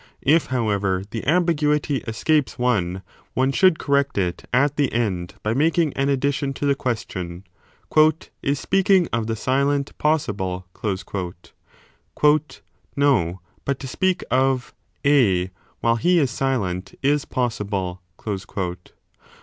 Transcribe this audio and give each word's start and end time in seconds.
If, 0.23 0.47
however, 0.47 1.03
the 1.11 1.23
ambiguity 1.27 1.97
escapes 2.07 2.57
one, 2.57 3.03
one 3.35 3.51
should 3.51 3.75
25 3.77 3.77
correct 3.85 4.17
it 4.17 4.49
at 4.51 4.75
the 4.75 4.91
end 4.91 5.35
by 5.43 5.53
making 5.53 5.93
an 5.93 6.09
addition 6.09 6.55
to 6.55 6.65
the 6.65 6.73
ques 6.73 7.05
tion: 7.07 7.43
Is 8.41 8.59
speaking 8.59 9.07
of 9.13 9.27
the 9.27 9.35
silent 9.35 9.95
possible? 9.99 10.65
No, 12.95 13.41
but 13.63 13.77
to 13.79 13.87
speak 13.87 14.23
of 14.31 14.73
A 15.05 15.51
while 15.81 15.97
he 15.97 16.17
is 16.17 16.31
silent 16.31 16.95
is 17.03 17.23
possible. 17.25 18.01